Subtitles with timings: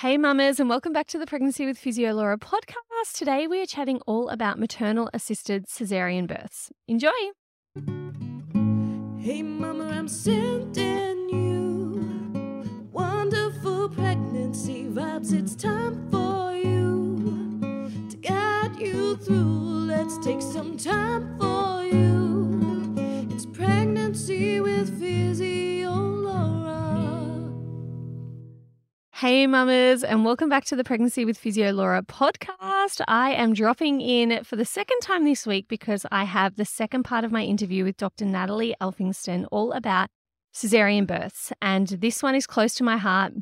[0.00, 3.12] Hey, mamas, and welcome back to the Pregnancy with Physio Laura podcast.
[3.12, 6.72] Today we are chatting all about maternal assisted cesarean births.
[6.88, 7.10] Enjoy.
[9.18, 15.34] Hey, mama, I'm sending you wonderful pregnancy vibes.
[15.34, 19.84] It's time for you to guide you through.
[19.84, 22.94] Let's take some time for you.
[23.28, 25.79] It's pregnancy with Physio
[29.20, 33.02] Hey, mamas, and welcome back to the Pregnancy with Physio Laura podcast.
[33.06, 37.02] I am dropping in for the second time this week because I have the second
[37.02, 38.24] part of my interview with Dr.
[38.24, 40.08] Natalie Elphinstone all about
[40.54, 41.52] cesarean births.
[41.60, 43.34] And this one is close to my heart.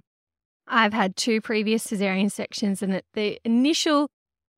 [0.66, 4.08] I've had two previous cesarean sections, and at the initial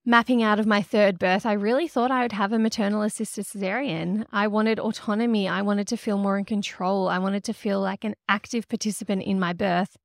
[0.06, 3.44] mapping out of my third birth, I really thought I would have a maternal assisted
[3.44, 4.24] cesarean.
[4.32, 5.46] I wanted autonomy.
[5.50, 7.10] I wanted to feel more in control.
[7.10, 9.98] I wanted to feel like an active participant in my birth.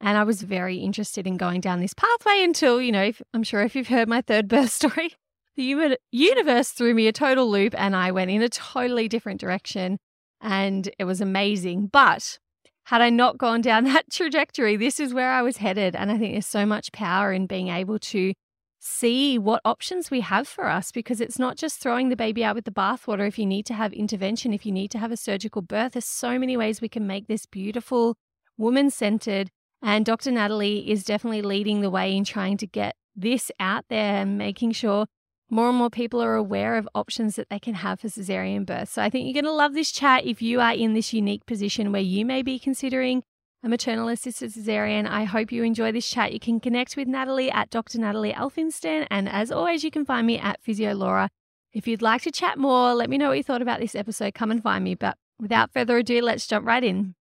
[0.00, 3.42] And I was very interested in going down this pathway until, you know, if, I'm
[3.42, 5.14] sure if you've heard my third birth story,
[5.56, 9.98] the universe threw me a total loop and I went in a totally different direction.
[10.40, 11.88] And it was amazing.
[11.88, 12.38] But
[12.84, 15.96] had I not gone down that trajectory, this is where I was headed.
[15.96, 18.34] And I think there's so much power in being able to
[18.80, 22.54] see what options we have for us because it's not just throwing the baby out
[22.54, 25.16] with the bathwater if you need to have intervention, if you need to have a
[25.16, 25.92] surgical birth.
[25.92, 28.16] There's so many ways we can make this beautiful,
[28.56, 29.50] woman centered,
[29.82, 30.30] and Dr.
[30.30, 34.72] Natalie is definitely leading the way in trying to get this out there and making
[34.72, 35.06] sure
[35.50, 38.90] more and more people are aware of options that they can have for cesarean birth.
[38.90, 41.46] So I think you're going to love this chat if you are in this unique
[41.46, 43.22] position where you may be considering
[43.62, 45.08] a maternal assisted cesarean.
[45.08, 46.32] I hope you enjoy this chat.
[46.32, 47.98] You can connect with Natalie at Dr.
[47.98, 49.06] Natalie Elphinstone.
[49.10, 51.28] And as always, you can find me at Physio Laura.
[51.72, 54.34] If you'd like to chat more, let me know what you thought about this episode.
[54.34, 54.94] Come and find me.
[54.94, 57.14] But without further ado, let's jump right in.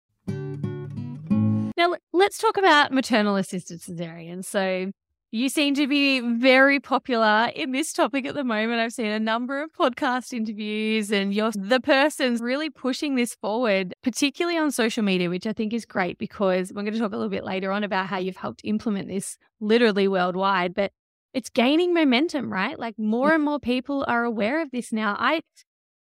[1.77, 4.45] Now, let's talk about maternal assisted cesarean.
[4.45, 4.93] So,
[5.35, 8.79] you seem to be very popular in this topic at the moment.
[8.79, 13.95] I've seen a number of podcast interviews, and you're the person really pushing this forward,
[14.05, 17.17] particularly on social media, which I think is great because we're going to talk a
[17.17, 20.73] little bit later on about how you've helped implement this literally worldwide.
[20.73, 20.93] But
[21.33, 22.79] it's gaining momentum, right?
[22.79, 25.17] Like more and more people are aware of this now.
[25.19, 25.41] I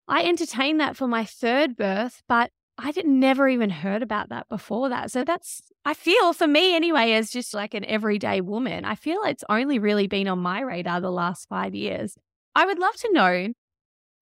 [0.07, 2.49] I entertained that for my third birth, but
[2.83, 5.11] I would never even heard about that before that.
[5.11, 9.21] So that's, I feel for me anyway, as just like an everyday woman, I feel
[9.23, 12.15] it's only really been on my radar the last five years.
[12.55, 13.53] I would love to know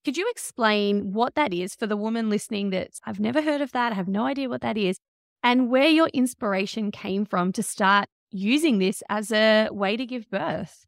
[0.06, 3.72] could you explain what that is for the woman listening that I've never heard of
[3.74, 4.98] that, I have no idea what that is,
[5.44, 10.30] and where your inspiration came from to start using this as a way to give
[10.30, 10.86] birth?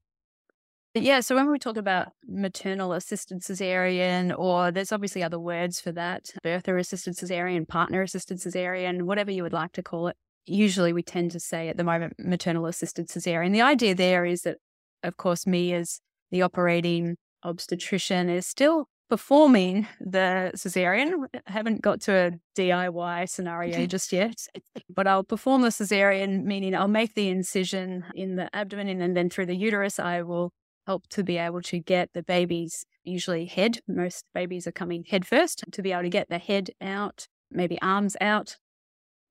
[0.93, 5.93] Yeah, so when we talk about maternal assisted cesarean, or there's obviously other words for
[5.93, 10.17] that birther assisted cesarean, partner assisted cesarean, whatever you would like to call it.
[10.45, 13.53] Usually we tend to say at the moment maternal assisted cesarean.
[13.53, 14.57] The idea there is that,
[15.01, 21.25] of course, me as the operating obstetrician is still performing the cesarean.
[21.33, 24.45] I haven't got to a DIY scenario just yet,
[24.89, 29.29] but I'll perform the cesarean, meaning I'll make the incision in the abdomen and then
[29.29, 30.51] through the uterus, I will
[30.91, 33.79] help to be able to get the baby's usually head.
[33.87, 37.81] Most babies are coming head first to be able to get the head out, maybe
[37.81, 38.57] arms out.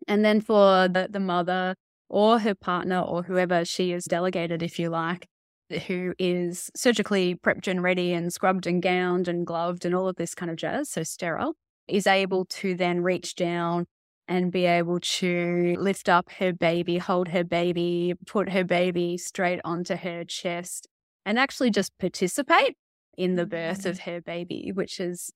[0.09, 1.75] And then for the, the mother
[2.09, 5.27] or her partner or whoever she is delegated, if you like,
[5.87, 10.17] who is surgically prepped and ready and scrubbed and gowned and gloved and all of
[10.17, 11.53] this kind of jazz, so sterile,
[11.87, 13.85] is able to then reach down
[14.27, 19.61] and be able to lift up her baby, hold her baby, put her baby straight
[19.63, 20.89] onto her chest,
[21.31, 22.77] and actually just participate
[23.17, 24.01] in the birth of mm.
[24.01, 25.31] her baby, which is,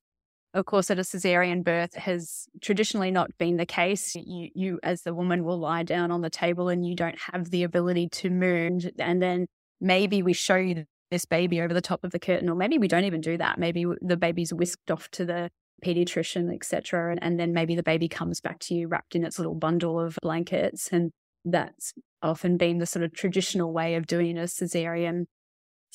[0.53, 4.13] of course, at a cesarean birth has traditionally not been the case.
[4.13, 7.49] You, you as the woman, will lie down on the table and you don't have
[7.49, 8.89] the ability to move.
[8.99, 9.47] And then
[9.79, 12.89] maybe we show you this baby over the top of the curtain, or maybe we
[12.89, 13.57] don't even do that.
[13.57, 15.49] Maybe the baby's whisked off to the
[15.81, 17.11] pediatrician, etc.
[17.11, 19.97] And, and then maybe the baby comes back to you wrapped in its little bundle
[19.97, 20.89] of blankets.
[20.91, 21.13] And
[21.45, 25.27] that's often been the sort of traditional way of doing a cesarean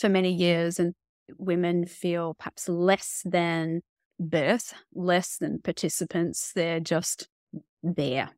[0.00, 0.78] for many years.
[0.78, 0.94] And
[1.38, 3.82] women feel perhaps less than
[4.18, 6.52] birth, less than participants.
[6.54, 7.28] They're just
[7.82, 8.30] there.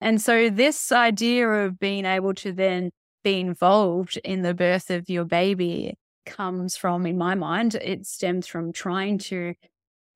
[0.00, 2.90] And so, this idea of being able to then
[3.22, 5.94] be involved in the birth of your baby
[6.24, 9.54] comes from, in my mind, it stems from trying to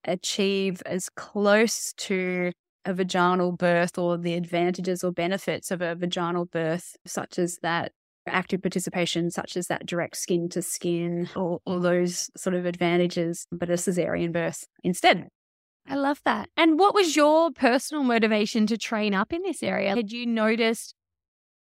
[0.05, 2.53] achieve as close to
[2.85, 7.93] a vaginal birth or the advantages or benefits of a vaginal birth, such as that
[8.27, 13.47] active participation, such as that direct skin to skin, or all those sort of advantages,
[13.53, 15.29] but a cesarean birth instead.
[15.87, 16.49] I love that.
[16.57, 19.95] And what was your personal motivation to train up in this area?
[19.95, 20.95] Had you noticed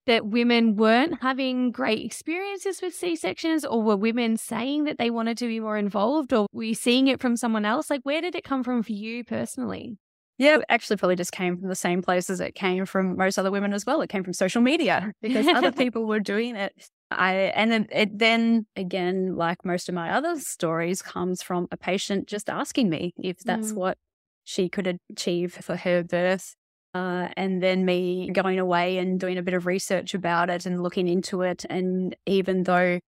[0.07, 5.09] that women weren't having great experiences with C sections, or were women saying that they
[5.09, 7.89] wanted to be more involved, or were you seeing it from someone else?
[7.89, 9.97] Like, where did it come from for you personally?
[10.37, 13.73] Yeah, actually probably just came from the same places it came from most other women
[13.73, 14.01] as well.
[14.01, 16.73] It came from social media because other people were doing it.
[17.11, 21.77] I and then it then again, like most of my other stories, comes from a
[21.77, 23.77] patient just asking me if that's mm.
[23.77, 23.99] what
[24.43, 26.55] she could achieve for her birth.
[26.95, 30.81] Uh, and then me going away and doing a bit of research about it and
[30.81, 31.65] looking into it.
[31.69, 33.01] And even though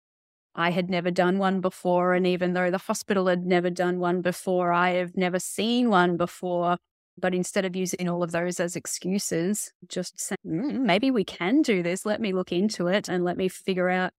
[0.56, 4.22] I had never done one before, and even though the hospital had never done one
[4.22, 6.78] before, I have never seen one before.
[7.18, 11.62] But instead of using all of those as excuses, just saying, mm, maybe we can
[11.62, 12.06] do this.
[12.06, 14.12] Let me look into it and let me figure out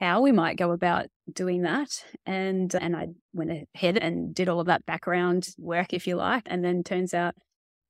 [0.00, 2.04] how we might go about doing that.
[2.26, 6.44] And and I went ahead and did all of that background work, if you like,
[6.46, 7.34] and then turns out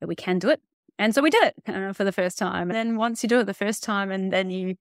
[0.00, 0.60] that we can do it.
[0.98, 2.70] And so we did it uh, for the first time.
[2.70, 4.76] And then once you do it the first time, and then you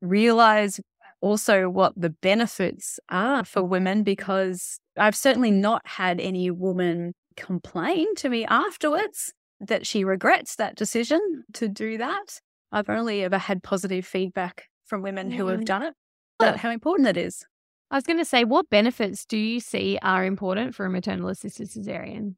[0.00, 0.80] realize
[1.20, 8.14] also what the benefits are for women, because I've certainly not had any woman complain
[8.16, 12.40] to me afterwards that she regrets that decision to do that.
[12.72, 15.64] I've only ever had positive feedback from women who have mm-hmm.
[15.64, 15.94] done it,
[16.40, 17.44] that how important it is.
[17.90, 21.28] I was going to say, what benefits do you see are important for a maternal
[21.28, 22.36] assisted cesarean?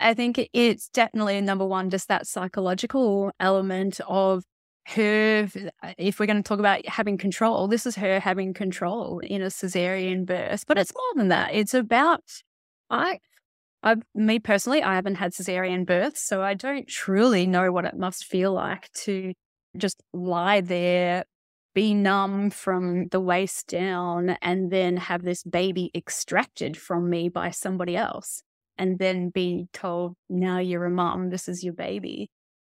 [0.00, 4.44] I think it's definitely number one, just that psychological element of
[4.88, 5.48] her.
[5.82, 9.42] Uh, if we're going to talk about having control, this is her having control in
[9.42, 11.54] a cesarean birth, but it's more than that.
[11.54, 12.24] It's about,
[12.88, 13.20] I
[13.82, 17.96] I, me personally, I haven't had cesarean births, so I don't truly know what it
[17.96, 19.32] must feel like to
[19.76, 21.24] just lie there,
[21.74, 27.50] be numb from the waist down, and then have this baby extracted from me by
[27.50, 28.42] somebody else,
[28.76, 32.28] and then be told, now you're a mom, this is your baby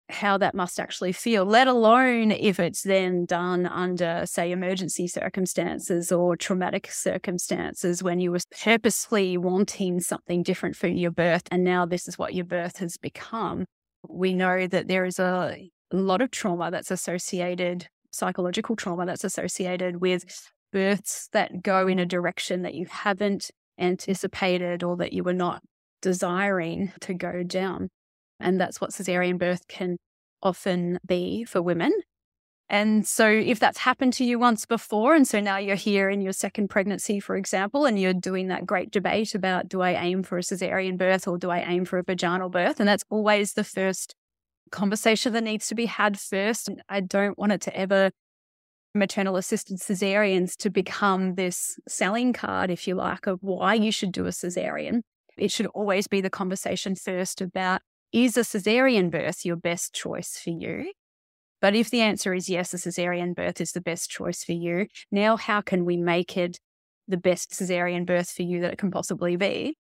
[0.09, 6.11] how that must actually feel, let alone if it's then done under, say, emergency circumstances
[6.11, 11.43] or traumatic circumstances when you were purposely wanting something different for your birth.
[11.51, 13.65] And now this is what your birth has become.
[14.07, 15.57] We know that there is a
[15.91, 20.23] lot of trauma that's associated, psychological trauma that's associated with
[20.71, 25.61] births that go in a direction that you haven't anticipated or that you were not
[26.01, 27.89] desiring to go down.
[28.39, 29.97] And that's what cesarean birth can
[30.41, 31.91] often be for women.
[32.69, 36.19] And so, if that's happened to you once before, and so now you're here in
[36.19, 40.21] your second pregnancy, for example, and you're doing that great debate about do I aim
[40.21, 42.81] for a cesarean birth or do I aim for a vaginal birth?
[42.81, 44.15] And that's always the first
[44.69, 46.69] conversation that needs to be had first.
[46.89, 48.11] I don't want it to ever
[48.93, 54.11] maternal assisted cesareans to become this selling card, if you like, of why you should
[54.11, 55.01] do a cesarean.
[55.37, 57.81] It should always be the conversation first about
[58.11, 60.91] is a cesarean birth your best choice for you?
[61.59, 64.87] But if the answer is yes, a cesarean birth is the best choice for you,
[65.11, 66.59] now how can we make it
[67.07, 69.75] the best cesarean birth for you that it can possibly be?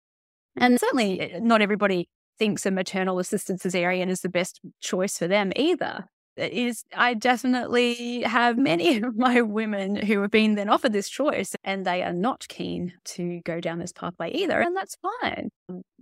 [0.55, 5.27] And certainly eh, not everybody thinks a maternal assisted cesarean is the best choice for
[5.27, 6.05] them either.
[6.35, 11.09] It is I definitely have many of my women who have been then offered this
[11.09, 15.49] choice and they are not keen to go down this pathway either, and that's fine.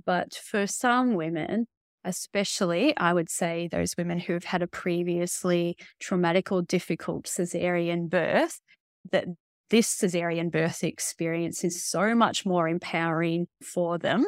[0.05, 1.67] But for some women,
[2.03, 8.09] especially, I would say, those women who have had a previously traumatic or difficult cesarean
[8.09, 8.59] birth,
[9.11, 9.25] that
[9.69, 14.25] this cesarean birth experience is so much more empowering for them.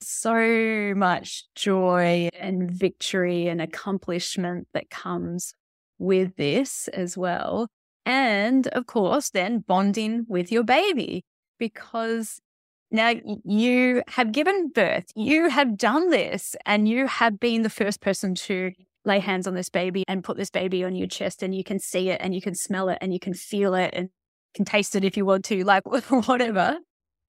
[0.00, 5.54] So much joy and victory and accomplishment that comes
[5.98, 7.68] with this as well.
[8.06, 11.24] And of course, then bonding with your baby
[11.58, 12.40] because
[12.90, 13.12] now,
[13.44, 18.34] you have given birth, you have done this, and you have been the first person
[18.34, 18.72] to
[19.04, 21.78] lay hands on this baby and put this baby on your chest, and you can
[21.78, 24.08] see it, and you can smell it, and you can feel it, and
[24.54, 25.84] can taste it if you want to, like
[26.26, 26.78] whatever.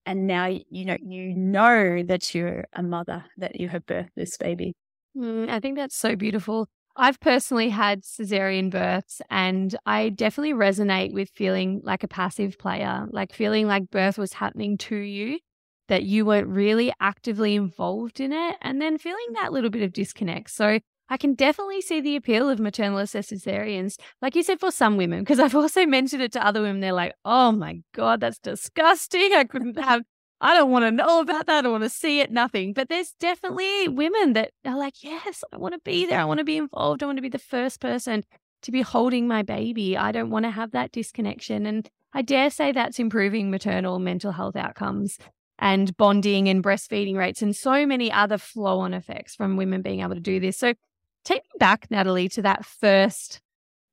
[0.05, 4.37] And now you know you know that you're a mother, that you have birthed this
[4.37, 4.73] baby.
[5.15, 6.67] Mm, I think that's so beautiful.
[6.95, 13.05] I've personally had cesarean births and I definitely resonate with feeling like a passive player,
[13.11, 15.39] like feeling like birth was happening to you
[15.89, 19.91] that you weren't really actively involved in it and then feeling that little bit of
[19.91, 20.51] disconnect.
[20.51, 20.79] So
[21.10, 25.19] I can definitely see the appeal of maternal cesareans, like you said, for some women,
[25.19, 26.79] because I've also mentioned it to other women.
[26.79, 29.34] They're like, oh my God, that's disgusting.
[29.34, 30.03] I couldn't have,
[30.39, 31.58] I don't want to know about that.
[31.58, 32.74] I don't want to see it, nothing.
[32.74, 36.19] But there's definitely women that are like, yes, I want to be there.
[36.19, 37.01] I want to be involved.
[37.01, 38.24] I want to be the first person
[38.62, 39.98] to be holding my baby.
[39.98, 41.65] I don't want to have that disconnection.
[41.65, 45.17] And I dare say that's improving maternal mental health outcomes
[45.59, 49.99] and bonding and breastfeeding rates and so many other flow on effects from women being
[49.99, 50.57] able to do this.
[50.57, 50.73] So
[51.25, 53.41] take me back, Natalie, to that first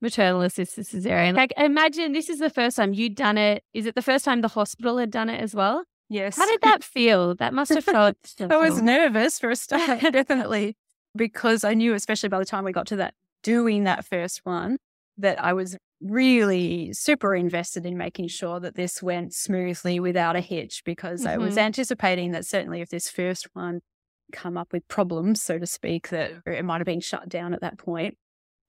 [0.01, 1.35] maternal assisted cesarean.
[1.35, 3.63] Like, imagine this is the first time you'd done it.
[3.73, 5.83] Is it the first time the hospital had done it as well?
[6.09, 6.37] Yes.
[6.37, 7.35] How did that feel?
[7.35, 8.15] That must have felt.
[8.39, 10.77] I was nervous for a start, definitely,
[11.15, 14.77] because I knew, especially by the time we got to that, doing that first one,
[15.17, 20.41] that I was really super invested in making sure that this went smoothly without a
[20.41, 21.29] hitch because mm-hmm.
[21.29, 21.59] I was Mm-hmm.
[21.59, 23.81] anticipating that certainly if this first one
[24.31, 27.61] come up with problems, so to speak, that it might have been shut down at
[27.61, 28.15] that point.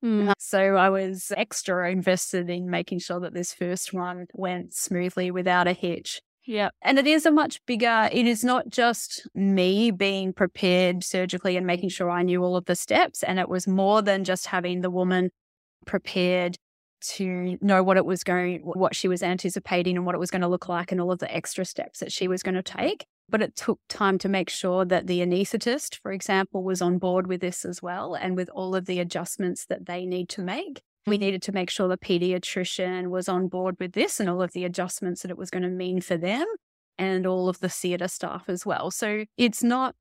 [0.05, 0.29] Mm.
[0.29, 5.31] Uh, So I was extra invested in making sure that this first one went smoothly
[5.31, 6.21] without a hitch.
[6.47, 6.71] Yeah.
[6.81, 11.67] And it is a much bigger, it is not just me being prepared surgically and
[11.67, 13.23] making sure I knew all of the steps.
[13.23, 15.31] And it was more than just having the woman
[15.87, 16.57] prepared
[17.01, 20.43] to know what it was going, what she was anticipating and what it was going
[20.43, 22.79] to look like and all of the extra steps that she was going to mm-hmm.
[22.79, 23.07] take.
[23.29, 27.27] But it took time to make sure that the anaesthetist, for example, was on board
[27.27, 30.81] with this as well and with all of the adjustments that they need to make.
[31.07, 31.25] We mm-hmm.
[31.25, 34.65] needed to make sure the pediatrician was on board with this and all of the
[34.65, 36.47] adjustments that it was going to mean for them
[36.97, 38.91] and all of the theatre staff as well.
[38.91, 39.95] So it's not,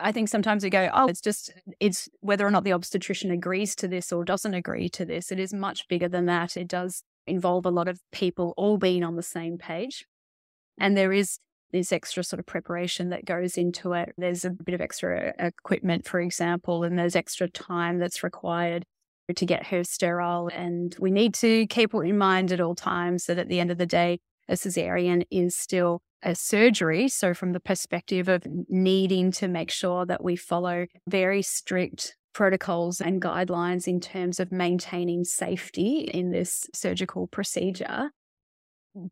[0.00, 3.74] I think sometimes we go, oh, it's just, it's whether or not the obstetrician agrees
[3.76, 5.30] to this or doesn't agree to this.
[5.30, 6.56] It is much bigger than that.
[6.56, 10.06] It does involve a lot of people all being on the same page.
[10.78, 11.38] And there is
[11.72, 14.12] this extra sort of preparation that goes into it.
[14.18, 18.84] There's a bit of extra equipment, for example, and there's extra time that's required
[19.34, 20.50] to get her sterile.
[20.52, 23.78] And we need to keep in mind at all times that at the end of
[23.78, 24.18] the day,
[24.50, 27.08] a cesarean is still a surgery.
[27.08, 33.00] So, from the perspective of needing to make sure that we follow very strict protocols
[33.00, 38.10] and guidelines in terms of maintaining safety in this surgical procedure,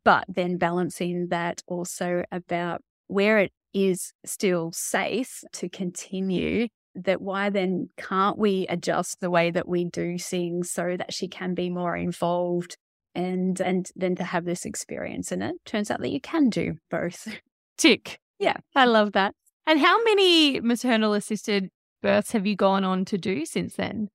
[0.05, 7.49] but then balancing that also about where it is still safe to continue that why
[7.49, 11.71] then can't we adjust the way that we do things so that she can be
[11.71, 12.77] more involved
[13.15, 16.75] and and then to have this experience and it turns out that you can do
[16.91, 17.29] both
[17.79, 18.19] Tick.
[18.39, 18.57] Yeah.
[18.75, 19.35] I love that.
[19.67, 21.69] And how many maternal assisted
[22.03, 24.09] births have you gone on to do since then?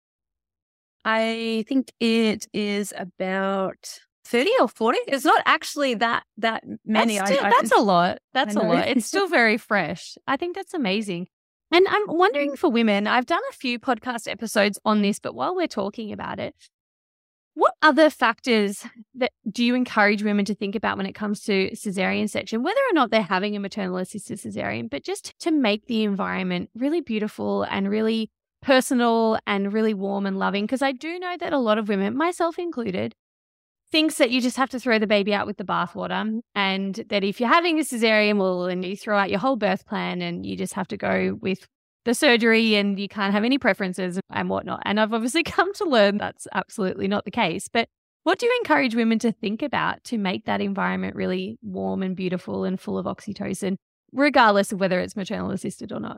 [1.05, 7.29] i think it is about 30 or 40 it's not actually that that many That's,
[7.31, 8.19] still, I- that's a lot.
[8.33, 8.87] That's a lot.
[8.87, 10.15] It's still very fresh.
[10.27, 11.27] I think that's amazing.
[11.71, 15.55] And I'm wondering for women, I've done a few podcast episodes on this, but while
[15.55, 16.55] we're talking about it,
[17.55, 21.69] what other factors that do you encourage women to think about when it comes to
[21.71, 25.85] cesarean section, whether or not they're having a maternal assisted cesarean, but just to make
[25.85, 28.31] the environment really beautiful and really
[28.61, 30.65] personal and really warm and loving?
[30.65, 33.13] Because I do know that a lot of women, myself included,
[33.91, 37.23] thinks that you just have to throw the baby out with the bathwater and that
[37.23, 40.43] if you're having a cesarean, well, and you throw out your whole birth plan and
[40.43, 41.67] you just have to go with
[42.05, 44.81] the surgery and you can't have any preferences and whatnot.
[44.85, 47.67] And I've obviously come to learn that's absolutely not the case.
[47.67, 47.87] But
[48.23, 52.15] what do you encourage women to think about to make that environment really warm and
[52.15, 53.75] beautiful and full of oxytocin,
[54.11, 56.17] regardless of whether it's maternal assisted or not?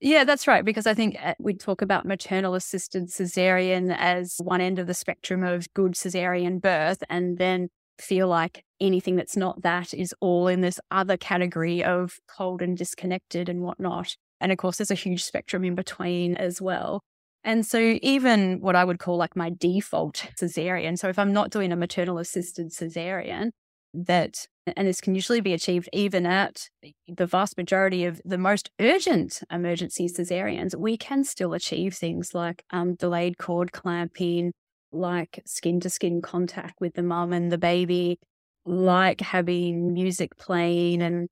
[0.00, 0.64] Yeah, that's right.
[0.64, 4.94] Because I think uh, we talk about maternal assisted cesarean as one end of the
[4.94, 10.48] spectrum of good cesarean birth, and then feel like anything that's not that is all
[10.48, 14.16] in this other category of cold and disconnected and whatnot.
[14.44, 17.00] And of course, there's a huge spectrum in between as well.
[17.44, 21.50] And so, even what I would call like my default cesarean, so if I'm not
[21.50, 23.52] doing a maternal assisted cesarean,
[23.94, 24.46] that
[24.76, 26.68] and this can usually be achieved even at
[27.08, 32.62] the vast majority of the most urgent emergency cesareans, we can still achieve things like
[32.70, 34.52] um, delayed cord clamping,
[34.92, 38.18] like skin to skin contact with the mum and the baby,
[38.66, 41.28] like having music playing, and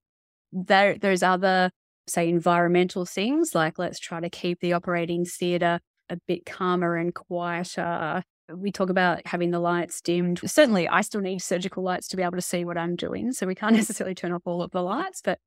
[0.50, 1.70] there, there's other,
[2.06, 7.14] say, environmental things like let's try to keep the operating theatre a bit calmer and
[7.14, 8.22] quieter
[8.56, 10.40] we talk about having the lights dimmed.
[10.44, 13.32] Certainly, I still need surgical lights to be able to see what I'm doing.
[13.32, 15.38] So we can't necessarily turn off all of the lights, but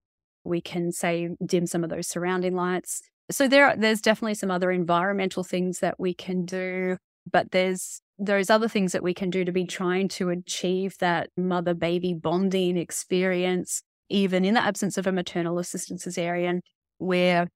[0.44, 3.02] we can say dim some of those surrounding lights.
[3.32, 6.98] So there, are, there's definitely some other environmental things that we can do,
[7.30, 11.30] but there's those other things that we can do to be trying to achieve that
[11.36, 16.60] mother baby bonding experience, even in the absence of a maternal assisted cesarean,
[16.98, 17.48] where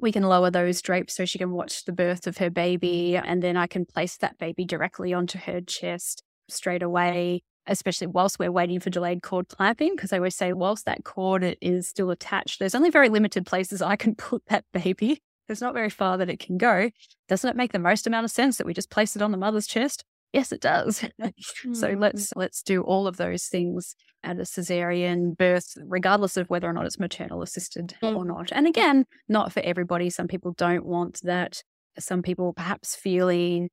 [0.00, 3.16] we can lower those drapes so she can watch the birth of her baby.
[3.16, 8.38] And then I can place that baby directly onto her chest straight away, especially whilst
[8.38, 9.94] we're waiting for delayed cord clamping.
[9.94, 13.82] Because I always say, whilst that cord is still attached, there's only very limited places
[13.82, 15.20] I can put that baby.
[15.46, 16.90] There's not very far that it can go.
[17.28, 19.38] Doesn't it make the most amount of sense that we just place it on the
[19.38, 20.04] mother's chest?
[20.32, 20.98] Yes, it does.
[21.72, 22.00] so Mm.
[22.00, 26.72] let's let's do all of those things at a cesarean birth, regardless of whether or
[26.72, 28.50] not it's maternal assisted or not.
[28.52, 30.10] And again, not for everybody.
[30.10, 31.62] Some people don't want that.
[31.98, 33.70] Some people perhaps feeling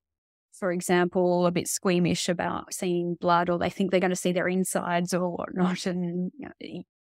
[0.57, 4.31] for example, a bit squeamish about seeing blood or they think they're going to see
[4.31, 5.85] their insides or whatnot.
[5.85, 6.31] And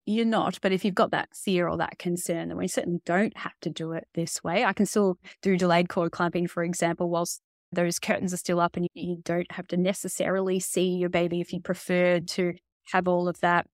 [0.07, 0.57] you're not.
[0.63, 3.69] But if you've got that fear or that concern, then we certainly don't have to
[3.69, 4.63] do it this way.
[4.63, 7.41] I can still do delayed cord clamping, for example, whilst
[7.71, 11.51] those curtains are still up and you don't have to necessarily see your baby if
[11.51, 12.53] you prefer to
[12.91, 13.67] have all of that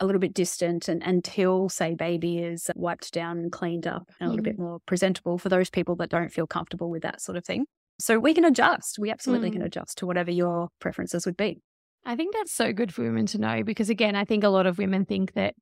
[0.00, 4.26] a little bit distant and until say baby is wiped down and cleaned up and
[4.26, 4.50] a little mm.
[4.50, 7.64] bit more presentable for those people that don't feel comfortable with that sort of thing.
[8.00, 8.98] So we can adjust.
[8.98, 9.54] We absolutely mm.
[9.54, 11.60] can adjust to whatever your preferences would be.
[12.04, 14.66] I think that's so good for women to know because again, I think a lot
[14.66, 15.54] of women think that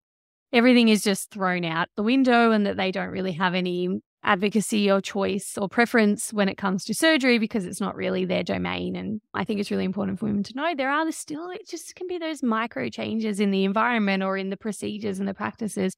[0.52, 4.90] everything is just thrown out the window and that they don't really have any advocacy
[4.90, 8.94] or choice or preference when it comes to surgery because it's not really their domain.
[8.96, 11.94] And I think it's really important for women to know there are still, it just
[11.94, 15.94] can be those micro changes in the environment or in the procedures and the practices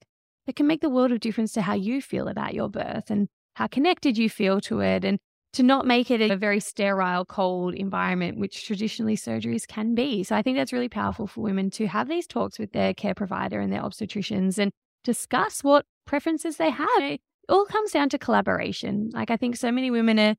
[0.47, 3.29] that can make the world of difference to how you feel about your birth and
[3.55, 5.19] how connected you feel to it and
[5.53, 10.25] to not make it a very sterile, cold environment, which traditionally surgeries can be.
[10.25, 13.15] So I think that's really powerful for women to have these talks with their care
[13.15, 14.73] provider and their obstetricians and
[15.05, 17.19] discuss what preferences they have
[17.49, 19.11] all comes down to collaboration.
[19.13, 20.35] Like I think so many women are,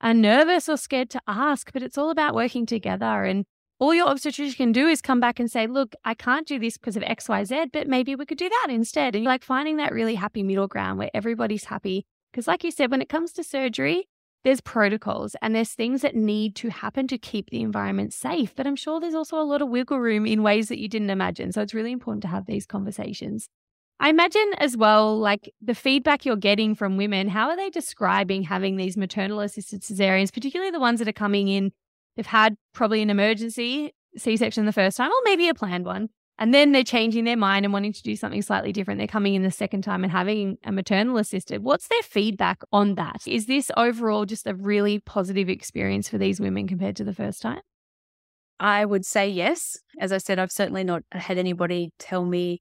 [0.00, 3.24] are nervous or scared to ask, but it's all about working together.
[3.24, 3.44] And
[3.78, 6.78] all your obstetrician can do is come back and say, look, I can't do this
[6.78, 9.14] because of XYZ, but maybe we could do that instead.
[9.14, 12.06] And like finding that really happy middle ground where everybody's happy.
[12.32, 14.08] Because, like you said, when it comes to surgery,
[14.44, 18.54] there's protocols and there's things that need to happen to keep the environment safe.
[18.54, 21.10] But I'm sure there's also a lot of wiggle room in ways that you didn't
[21.10, 21.52] imagine.
[21.52, 23.48] So it's really important to have these conversations.
[23.98, 28.42] I imagine as well, like the feedback you're getting from women, how are they describing
[28.42, 31.72] having these maternal assisted cesareans, particularly the ones that are coming in?
[32.16, 36.08] They've had probably an emergency C section the first time, or maybe a planned one.
[36.38, 38.98] And then they're changing their mind and wanting to do something slightly different.
[38.98, 41.62] They're coming in the second time and having a maternal assisted.
[41.62, 43.22] What's their feedback on that?
[43.26, 47.40] Is this overall just a really positive experience for these women compared to the first
[47.40, 47.60] time?
[48.60, 49.78] I would say yes.
[49.98, 52.60] As I said, I've certainly not had anybody tell me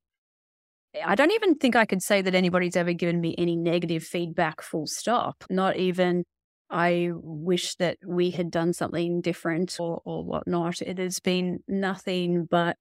[1.03, 4.61] I don't even think I could say that anybody's ever given me any negative feedback,
[4.61, 5.43] full stop.
[5.49, 6.23] Not even,
[6.69, 10.81] I wish that we had done something different or, or whatnot.
[10.81, 12.77] It has been nothing but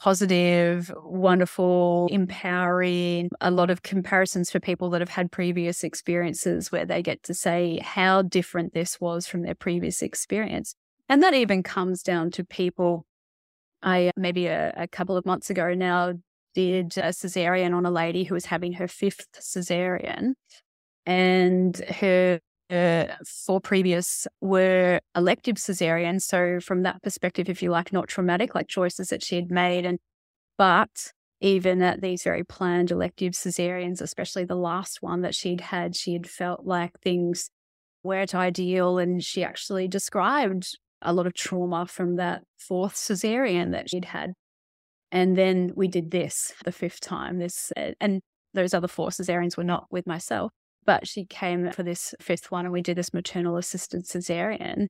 [0.00, 6.86] positive, wonderful, empowering, a lot of comparisons for people that have had previous experiences where
[6.86, 10.74] they get to say how different this was from their previous experience.
[11.08, 13.04] And that even comes down to people.
[13.82, 16.14] I maybe a, a couple of months ago now
[16.54, 20.34] did a cesarean on a lady who was having her fifth cesarean,
[21.06, 26.22] and her uh, four previous were elective cesareans.
[26.22, 29.84] So from that perspective, if you like, not traumatic, like choices that she had made,
[29.84, 29.98] and
[30.56, 35.96] but even at these very planned elective cesareans, especially the last one that she'd had,
[35.96, 37.50] she had felt like things
[38.02, 43.88] weren't ideal, and she actually described a lot of trauma from that fourth cesarean that
[43.88, 44.34] she'd had.
[45.12, 47.38] And then we did this the fifth time.
[47.38, 48.20] This uh, and
[48.54, 50.52] those other four cesareans were not with myself,
[50.84, 54.86] but she came for this fifth one, and we did this maternal assisted cesarean.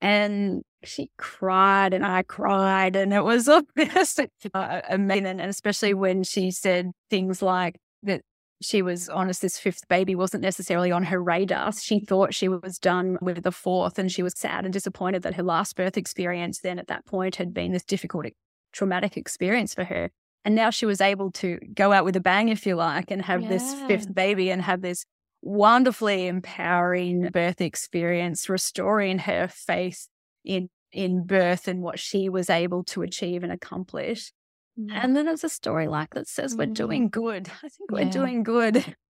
[0.00, 4.20] And she cried, and I cried, and it was just
[4.54, 5.26] uh, amazing.
[5.26, 8.22] And especially when she said things like that
[8.62, 11.72] she was honest, this fifth baby wasn't necessarily on her radar.
[11.72, 15.34] She thought she was done with the fourth, and she was sad and disappointed that
[15.34, 18.26] her last birth experience then at that point had been this difficult
[18.72, 20.10] traumatic experience for her.
[20.44, 23.22] And now she was able to go out with a bang, if you like, and
[23.22, 23.48] have yeah.
[23.48, 25.04] this fifth baby and have this
[25.42, 30.08] wonderfully empowering birth experience, restoring her faith
[30.44, 34.32] in in birth and what she was able to achieve and accomplish.
[34.78, 34.90] Mm.
[34.92, 36.74] And then there's a story like that says we're mm.
[36.74, 37.48] doing good.
[37.62, 38.96] I think we're doing good.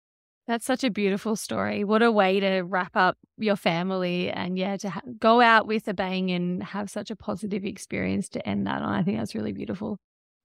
[0.47, 1.83] That's such a beautiful story.
[1.83, 5.87] What a way to wrap up your family and yeah, to ha- go out with
[5.87, 8.93] a bang and have such a positive experience to end that on.
[8.93, 9.97] I think that's really beautiful.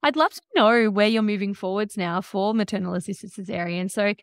[0.03, 3.89] I'd love to know where you're moving forwards now for maternal assisted cesarean.
[3.89, 4.13] So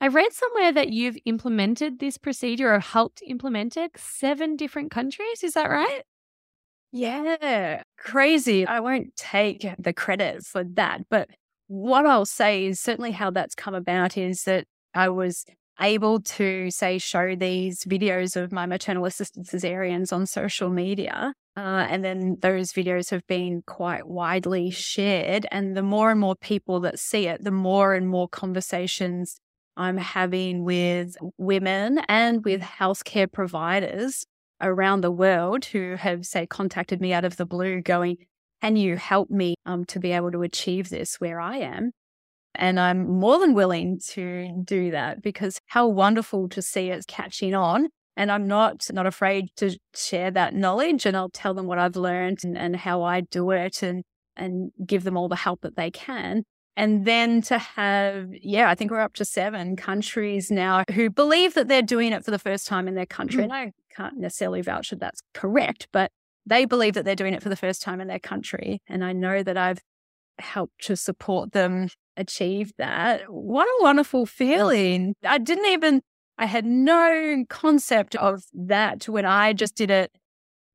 [0.00, 5.42] I read somewhere that you've implemented this procedure or helped implement it seven different countries.
[5.42, 6.02] Is that right?
[6.92, 8.66] Yeah, crazy.
[8.66, 11.28] I won't take the credit for that, but
[11.66, 15.44] what I'll say is certainly how that's come about is that I was
[15.80, 21.86] able to say show these videos of my maternal assisted cesareans on social media uh,
[21.88, 26.80] and then those videos have been quite widely shared and the more and more people
[26.80, 29.40] that see it the more and more conversations
[29.76, 34.24] i'm having with women and with healthcare providers
[34.60, 38.16] around the world who have say contacted me out of the blue going
[38.62, 41.90] can you help me um, to be able to achieve this where i am
[42.54, 47.54] and I'm more than willing to do that because how wonderful to see it catching
[47.54, 51.78] on And I'm not not afraid to share that knowledge and I'll tell them what
[51.78, 54.04] I've learned and, and how I do it and
[54.36, 56.42] and give them all the help that they can.
[56.76, 61.54] And then to have, yeah, I think we're up to seven countries now who believe
[61.54, 63.42] that they're doing it for the first time in their country.
[63.42, 63.44] Mm.
[63.44, 66.10] And I can't necessarily vouch that that's correct, but
[66.44, 68.82] they believe that they're doing it for the first time in their country.
[68.88, 69.78] And I know that I've
[70.38, 73.30] helped to support them achieve that.
[73.32, 75.14] What a wonderful feeling.
[75.24, 76.02] I didn't even,
[76.38, 80.12] I had no concept of that when I just did it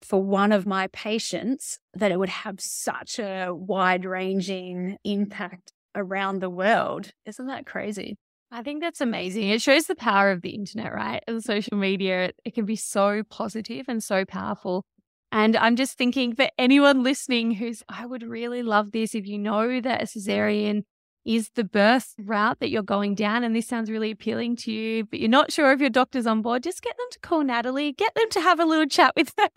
[0.02, 6.40] for one of my patients, that it would have such a wide ranging impact around
[6.40, 7.12] the world.
[7.26, 8.18] Isn't that crazy?
[8.52, 9.50] I think that's amazing.
[9.50, 11.24] It shows the power of the internet, right?
[11.28, 14.86] And social media, it, it can be so positive and so powerful.
[15.32, 19.38] And I'm just thinking for anyone listening who's, I would really love this if you
[19.38, 20.84] know that a cesarean
[21.26, 22.32] is the birth mm-hmm.
[22.32, 25.52] route that you're going down and this sounds really appealing to you, but you're not
[25.52, 28.42] sure if your doctor's on board, just get them to call Natalie, get them to
[28.42, 29.50] have a little chat with her.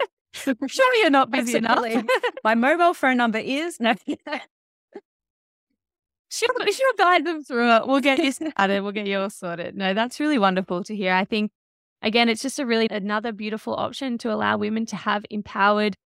[0.61, 1.93] I'm sure you're not busy Absolutely.
[1.93, 2.07] enough.
[2.45, 3.95] My mobile phone number is no.
[6.31, 7.87] she'll, she'll guide them through it.
[7.87, 8.83] We'll get you started.
[8.83, 9.77] We'll get you all sorted.
[9.77, 11.13] No, that's really wonderful to hear.
[11.13, 11.53] I think,
[12.01, 15.97] again, it's just a really another beautiful option to allow women to have empowered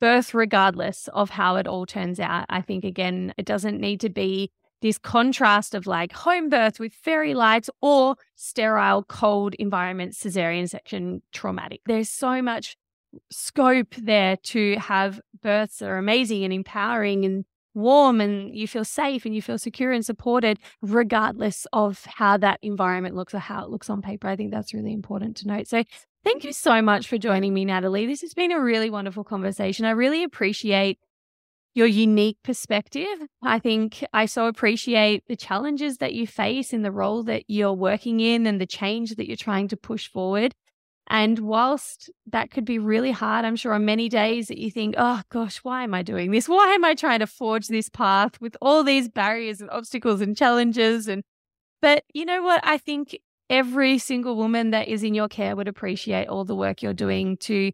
[0.00, 2.46] birth regardless of how it all turns out.
[2.48, 4.50] I think, again, it doesn't need to be
[4.82, 11.22] this contrast of like home birth with fairy lights or sterile, cold environment, cesarean section
[11.32, 11.80] traumatic.
[11.86, 12.76] There's so much
[13.30, 18.84] scope there to have births that are amazing and empowering and warm and you feel
[18.84, 23.62] safe and you feel secure and supported, regardless of how that environment looks or how
[23.64, 24.28] it looks on paper.
[24.28, 25.68] I think that's really important to note.
[25.68, 25.84] So,
[26.24, 28.06] thank you so much for joining me, Natalie.
[28.06, 29.84] This has been a really wonderful conversation.
[29.84, 30.98] I really appreciate
[31.76, 33.18] your unique perspective.
[33.42, 37.74] I think I so appreciate the challenges that you face in the role that you're
[37.74, 40.54] working in and the change that you're trying to push forward.
[41.08, 44.94] And whilst that could be really hard, I'm sure on many days that you think,
[44.96, 46.48] oh gosh, why am I doing this?
[46.48, 50.34] Why am I trying to forge this path with all these barriers and obstacles and
[50.34, 51.06] challenges?
[51.08, 51.22] And,
[51.82, 52.60] but you know what?
[52.64, 53.18] I think
[53.50, 57.36] every single woman that is in your care would appreciate all the work you're doing
[57.36, 57.70] to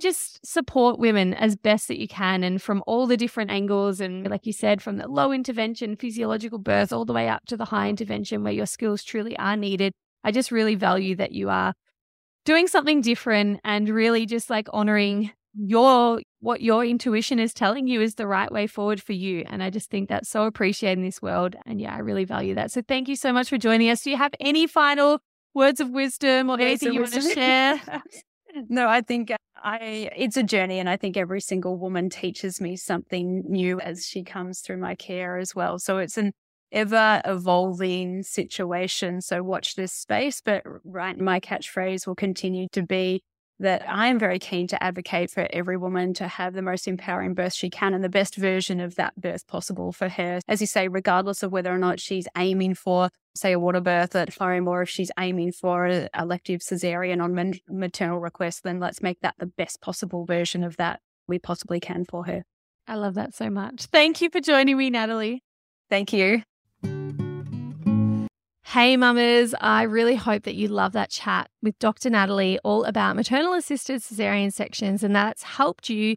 [0.00, 4.28] just support women as best that you can and from all the different angles and
[4.28, 7.66] like you said from the low intervention physiological birth all the way up to the
[7.66, 9.92] high intervention where your skills truly are needed.
[10.24, 11.74] I just really value that you are
[12.44, 18.00] doing something different and really just like honoring your what your intuition is telling you
[18.00, 19.44] is the right way forward for you.
[19.48, 21.56] And i just think that's so appreciated in this world.
[21.66, 22.72] And yeah i really value that.
[22.72, 24.02] So thank you so much for joining us.
[24.02, 25.20] Do you have any final
[25.54, 27.80] words of wisdom or anything you want to share
[28.68, 32.60] no i think uh, i it's a journey and i think every single woman teaches
[32.60, 36.32] me something new as she comes through my care as well so it's an
[36.72, 39.20] ever evolving situation.
[39.20, 40.40] So watch this space.
[40.44, 43.22] But right, my catchphrase will continue to be
[43.60, 47.34] that I am very keen to advocate for every woman to have the most empowering
[47.34, 50.40] birth she can and the best version of that birth possible for her.
[50.48, 54.16] As you say, regardless of whether or not she's aiming for, say, a water birth
[54.16, 59.02] at home or if she's aiming for an elective cesarean on maternal request, then let's
[59.02, 62.44] make that the best possible version of that we possibly can for her.
[62.86, 63.86] I love that so much.
[63.86, 65.42] Thank you for joining me, Natalie.
[65.88, 66.42] Thank you.
[68.74, 72.10] Hey, mamas, I really hope that you love that chat with Dr.
[72.10, 76.16] Natalie all about maternal assisted cesarean sections and that's helped you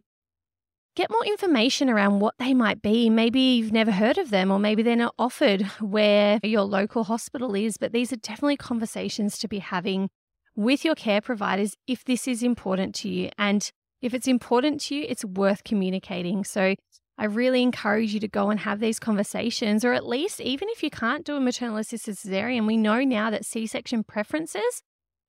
[0.96, 3.10] get more information around what they might be.
[3.10, 7.54] Maybe you've never heard of them, or maybe they're not offered where your local hospital
[7.54, 10.10] is, but these are definitely conversations to be having
[10.56, 13.30] with your care providers if this is important to you.
[13.38, 13.70] And
[14.02, 16.42] if it's important to you, it's worth communicating.
[16.42, 16.74] So
[17.20, 20.84] I really encourage you to go and have these conversations, or at least, even if
[20.84, 24.82] you can't do a maternal assisted cesarean, we know now that C section preferences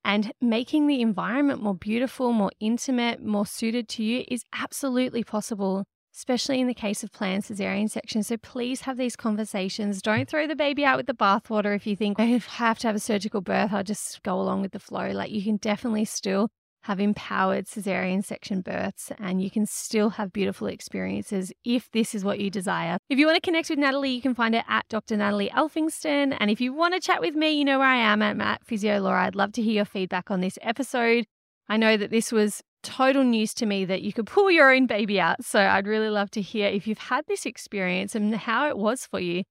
[0.06, 5.84] and making the environment more beautiful, more intimate, more suited to you is absolutely possible,
[6.16, 8.22] especially in the case of planned cesarean section.
[8.22, 10.04] So please have these conversations.
[10.04, 12.96] Don't throw the baby out with the bathwater if you think I have to have
[12.96, 15.10] a surgical birth, I'll just go along with the flow.
[15.10, 16.50] Like you can definitely still
[16.90, 22.26] have empowered cesarean section births and you can still have beautiful experiences if this is
[22.26, 22.98] what you desire.
[23.10, 25.16] If you want to connect with Natalie, you can find her at Dr.
[25.16, 26.36] Natalie Elphinstone.
[26.40, 28.66] And if you want to chat with me, you know where I am at Matt
[28.66, 29.28] Physio Laura.
[29.28, 31.26] I'd love to hear your feedback on this episode.
[31.68, 34.88] I know that this was total news to me that you could pull your own
[34.88, 35.46] baby out.
[35.46, 39.06] So I'd really love to hear if you've had this experience and how it was
[39.06, 39.44] for you.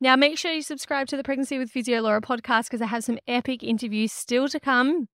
[0.00, 3.02] Now, make sure you subscribe to the Pregnancy with Physio Laura podcast because I have
[3.02, 5.08] some epic interviews still to come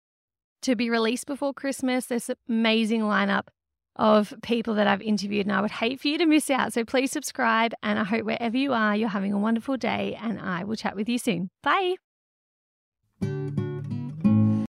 [0.63, 2.07] to be released before Christmas.
[2.07, 3.49] This amazing lineup
[3.97, 6.73] of people that I've interviewed, and I would hate for you to miss out.
[6.73, 7.75] So please subscribe.
[7.83, 10.97] And I hope wherever you are, you're having a wonderful day, and I will chat
[10.97, 11.51] with you soon.
[11.63, 11.97] Bye.